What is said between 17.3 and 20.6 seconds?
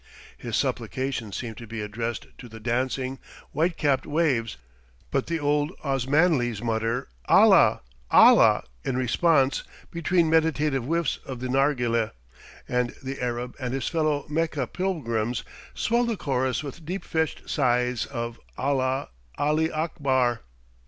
sighs of "Allah, Ali Akbar!"